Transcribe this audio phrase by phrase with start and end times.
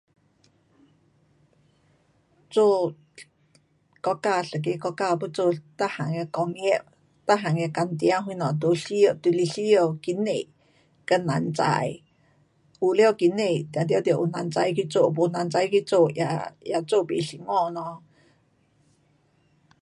[2.49, 2.95] 做
[4.01, 6.83] 国家，一个国家要做每样的工业，
[7.27, 10.49] 每样的工场什么都需要，就是需要经济
[11.05, 11.99] 跟人才。
[12.79, 16.25] 有了经济一定得有人才去做，没人才去做也，
[16.61, 18.01] 也做不成功咯。